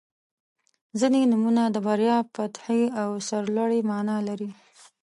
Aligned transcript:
•ځینې 0.99 1.21
نومونه 1.31 1.63
د 1.75 1.77
بریا، 1.85 2.17
فتحې 2.35 2.83
او 3.01 3.09
سرلوړۍ 3.27 3.81
معنا 3.89 4.17
لري. 4.27 4.49